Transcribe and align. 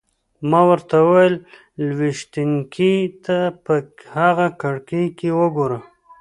ما 0.49 0.61
ورته 0.69 0.95
وویل: 1.05 1.35
لویشتينکې! 1.87 2.93
ته 3.25 3.37
په 3.65 3.73
هغه 4.15 4.47
کړکۍ 4.61 5.05
کې 5.17 5.29
وګوره. 5.39 5.79